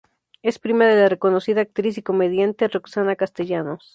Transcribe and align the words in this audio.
Es 0.41 0.57
prima 0.57 0.87
de 0.87 0.95
la 0.99 1.09
reconocida 1.09 1.61
actriz 1.61 1.95
y 1.99 2.01
comediante 2.01 2.67
Roxana 2.67 3.15
Castellanos. 3.15 3.89